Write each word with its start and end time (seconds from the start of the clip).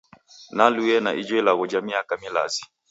Nalue 0.57 0.95
na 0.99 1.11
ijo 1.21 1.35
ilagho 1.37 1.65
kwa 1.69 1.81
miaka 1.87 2.13
milazi. 2.21 2.63